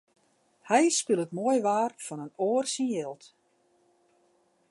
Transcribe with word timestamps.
Hy 0.69 0.83
spilet 0.97 1.35
moai 1.37 1.59
waar 1.65 1.93
fan 2.05 2.23
in 2.25 2.33
oar 2.47 2.65
syn 2.73 2.91
jild. 2.93 3.23